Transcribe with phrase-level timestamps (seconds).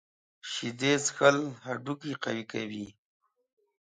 [0.51, 2.87] شیدې څښل هډوکي قوي کوي.